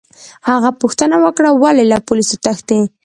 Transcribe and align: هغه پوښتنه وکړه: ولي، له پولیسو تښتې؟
هغه 0.49 0.69
پوښتنه 0.81 1.15
وکړه: 1.23 1.49
ولي، 1.61 1.85
له 1.91 1.97
پولیسو 2.07 2.35
تښتې؟ 2.43 2.79